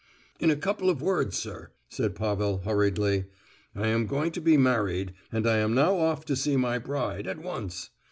[0.39, 3.25] "In a couple of words, sir," said Pavel, hurriedly,
[3.75, 7.37] "I am going to be married, and I am now off to see my bride—at
[7.37, 7.91] once.